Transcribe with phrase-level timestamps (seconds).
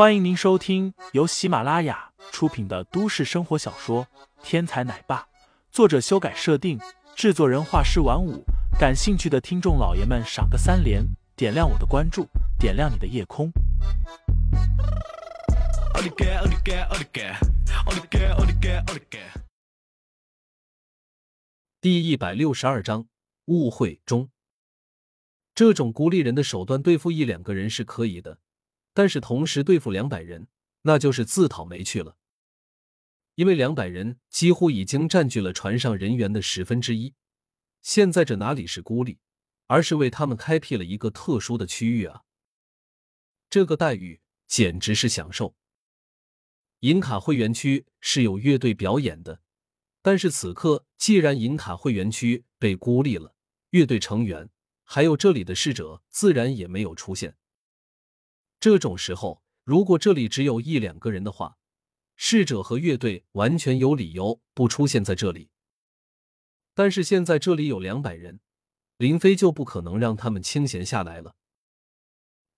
[0.00, 4.06] 欢迎您收听由喜马拉雅出品的都市生活小说
[4.42, 5.18] 《天才奶爸》，
[5.70, 6.80] 作者修改设定，
[7.14, 8.42] 制作人画师晚舞。
[8.78, 11.04] 感兴趣的听众老爷们，赏个三连，
[11.36, 12.26] 点亮我的关注，
[12.58, 13.52] 点亮你的夜空。
[21.82, 23.06] 第一百六十二章
[23.44, 24.30] 误会中，
[25.54, 28.38] 这种孤立人的手段对付一两个人是可以的。
[29.00, 30.46] 但是同时对付两百人，
[30.82, 32.18] 那就是自讨没趣了。
[33.34, 37.14] 因为两百人几乎已经占据了船上人员的十分之一，
[37.80, 39.18] 现在这哪里是孤立，
[39.68, 42.24] 而是为他们开辟了一个特殊的区域啊！
[43.48, 45.54] 这个待遇简直是享受。
[46.80, 49.40] 银卡会员区是有乐队表演的，
[50.02, 53.34] 但是此刻既然银卡会员区被孤立了，
[53.70, 54.50] 乐队成员
[54.84, 57.38] 还有这里的侍者自然也没有出现。
[58.60, 61.56] 这种时候，如果这里只有一两个人的话，
[62.14, 65.48] 侍者和乐队完全有理由不出现在这里。
[66.74, 68.40] 但是现在这里有两百人，
[68.98, 71.34] 林飞就不可能让他们清闲下来了。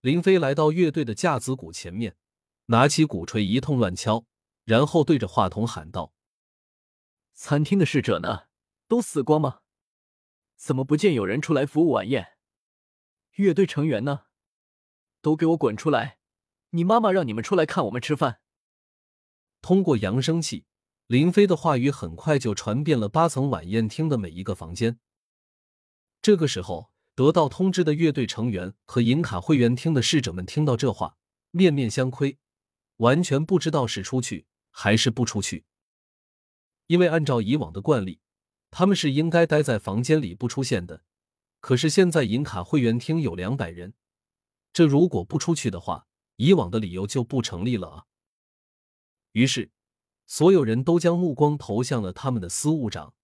[0.00, 2.16] 林飞来到乐队的架子鼓前面，
[2.66, 4.26] 拿起鼓槌一通乱敲，
[4.64, 6.12] 然后对着话筒喊道
[7.32, 8.46] ：“餐厅的侍者呢？
[8.88, 9.60] 都死光吗？
[10.56, 12.36] 怎么不见有人出来服务晚宴？
[13.36, 14.24] 乐队成员呢？”
[15.22, 16.18] 都给我滚出来！
[16.70, 18.40] 你妈妈让你们出来看我们吃饭。
[19.60, 20.66] 通过扬声器，
[21.06, 24.98] 林飞的话语很快就传遍了八层晚宴厅的每一个房间。
[26.20, 31.16] 这个时候，得到通知的乐队成员和银卡会员厅的侍者们听到这话，
[31.50, 32.38] 面面相窥，
[32.96, 35.64] 完全不知道是出去还是不出去。
[36.88, 38.20] 因为按照以往的惯例，
[38.70, 41.04] 他们是应该待在房间里不出现的。
[41.60, 43.94] 可是现在银卡会员厅有两百人。
[44.72, 46.06] 这如果不出去的话，
[46.36, 48.06] 以往的理由就不成立了啊。
[49.32, 49.70] 于是，
[50.26, 53.14] 所有人都将目光投向了他们的司务长，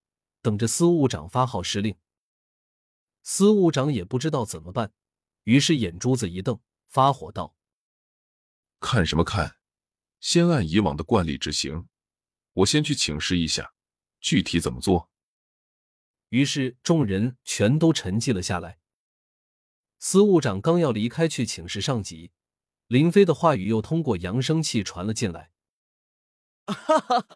[0.42, 1.96] 等着司务长发号施令。
[3.22, 4.92] 司务长也不知道怎么办，
[5.44, 7.54] 于是眼珠子一瞪，发火道
[8.80, 9.56] ：“看什么看？
[10.20, 11.88] 先按以往的惯例执行。
[12.54, 13.72] 我先去请示一下，
[14.20, 15.10] 具体怎么做。”
[16.30, 18.78] 于是众人全都沉寂了下来。
[19.98, 22.30] 司务长刚要离开去请示上级，
[22.86, 25.50] 林飞的话语又通过扬声器传了进来。
[26.66, 27.26] 哈哈，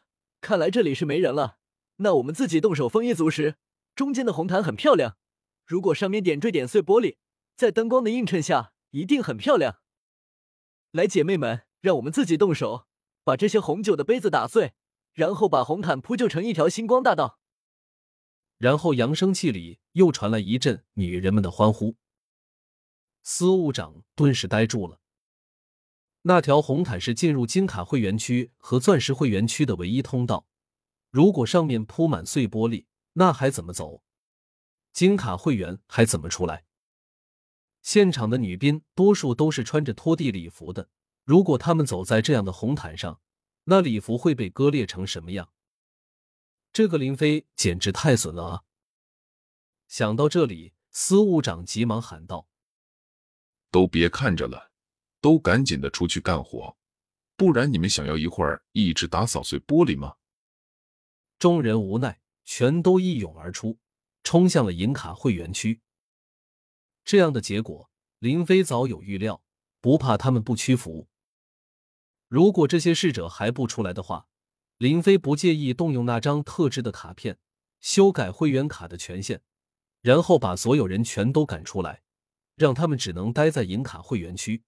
[0.41, 1.59] 看来这里是没人了，
[1.97, 3.57] 那我们自己动手丰衣足食。
[3.95, 5.17] 中间的红毯很漂亮，
[5.67, 7.17] 如果上面点缀点碎玻璃，
[7.57, 9.81] 在灯光的映衬下，一定很漂亮。
[10.93, 12.87] 来，姐妹们，让我们自己动手，
[13.25, 14.73] 把这些红酒的杯子打碎，
[15.13, 17.41] 然后把红毯铺就成一条星光大道。
[18.59, 21.97] 然后扬声器里又传来一阵女人们的欢呼。
[23.23, 25.01] 司务长顿时呆住了。
[26.23, 30.47] 那条红毯是进入金卡会员区和钻石会员区的唯一通道。
[31.11, 34.03] 如果上面铺满碎玻璃，那还怎么走？
[34.93, 36.65] 金卡会员还怎么出来？
[37.83, 40.89] 现场的女宾多数都是穿着拖地礼服的。
[41.25, 43.21] 如果他们走在这样的红毯上，
[43.65, 45.53] 那礼服会被割裂成什么样？
[46.73, 48.63] 这个林飞简直太损了啊！
[49.89, 52.49] 想到这里，司务长急忙喊道。
[53.73, 54.71] 都别看着了，
[55.21, 56.77] 都赶紧的出去干活，
[57.37, 60.15] 不然你们想要一会儿一直打扫碎玻璃吗？
[61.39, 63.79] 众人无奈，全都一涌而出，
[64.23, 65.81] 冲向了银卡会员区。
[67.03, 69.43] 这样的结果，林飞早有预料，
[69.81, 71.09] 不怕他们不屈服。
[72.29, 74.29] 如果这些侍者还不出来的话，
[74.77, 77.39] 林飞不介意动用那张特制的卡片，
[77.81, 79.41] 修改会员卡的权限，
[80.03, 82.03] 然后把所有人全都赶出来。
[82.57, 84.63] 让他们只能待在银卡会员区。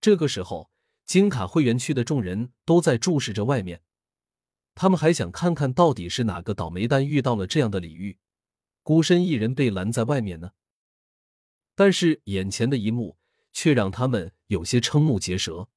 [0.00, 0.70] 这个时候，
[1.06, 3.82] 金卡会员区的众人都在注视着外面，
[4.74, 8.18] 他们还想看看到底是哪个倒霉蛋遇到了这样的礼遇，
[8.82, 10.52] 孤身一人被拦在外面呢？
[11.74, 13.18] 但是眼前的一幕
[13.52, 15.68] 却让他们有些瞠目结舌。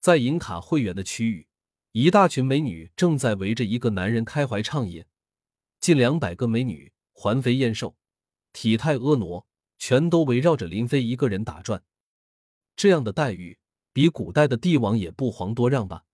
[0.00, 1.48] 在银卡会员的区域，
[1.92, 5.04] 一大群美女正在围着一个男人开怀畅饮，
[5.80, 7.96] 近两百个美女环肥燕瘦，
[8.52, 9.46] 体态婀娜。
[9.86, 11.84] 全都围绕着林飞一个人打转，
[12.74, 13.58] 这样的待遇
[13.92, 16.06] 比古代的帝王也不遑多让吧？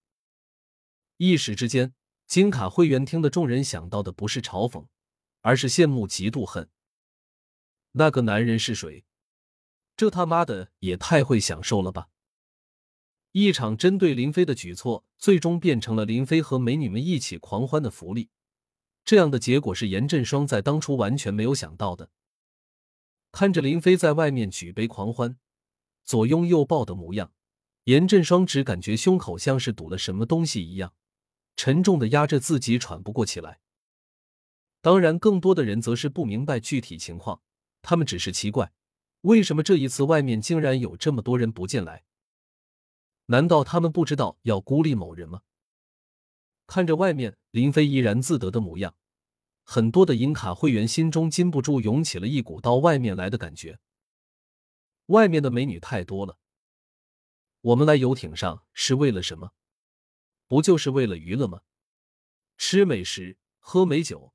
[1.19, 1.94] 一时之间，
[2.26, 4.88] 金卡会员厅的众人想到的不是嘲讽，
[5.43, 6.69] 而是羡慕、嫉妒、恨。
[7.93, 9.05] 那个男人是谁？
[9.96, 12.08] 这他妈的也太会享受了吧！
[13.31, 18.31] 一场针对林飞的举措，最终变成了林飞和美女们一起狂欢的福利。
[19.05, 22.11] 这样的结果是严振双在当初完全没有想到的。
[23.32, 25.38] 看着林飞在外面举杯狂欢、
[26.05, 27.32] 左拥右抱的模样，
[27.85, 30.94] 严振双只感觉胸口像是堵了什么东西一样，
[31.56, 33.61] 沉重的压着自己，喘不过气来。
[34.81, 37.43] 当然，更多的人则是不明白具体情况，
[37.82, 38.73] 他们只是奇怪，
[39.23, 42.05] 为什么这一次外面竟然有这么多人不进来？
[43.27, 45.43] 难道他们不知道要孤立某人吗？
[46.67, 48.94] 看着外面林飞怡然自得的模样，
[49.72, 53.78] 很多的银卡会员心中禁不住涌起了一股到外面来的感觉。
[55.06, 56.40] 外面的美女太多了。
[57.61, 59.52] 我们来游艇上是为了什么？
[60.49, 61.61] 不就是为了娱乐吗？
[62.58, 64.34] 吃美食，喝美酒，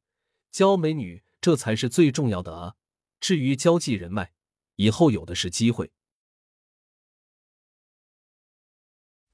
[0.51, 2.75] 交美女，这才是最重要的啊！
[3.19, 4.31] 至于交际人脉，
[4.77, 5.91] 以后有的是机会。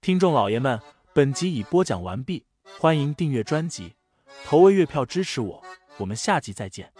[0.01, 0.81] 听众老爷们，
[1.13, 2.47] 本集已播讲完毕，
[2.79, 3.93] 欢迎订阅专辑，
[4.45, 5.63] 投喂月票支持我，
[5.97, 6.91] 我们下集再见。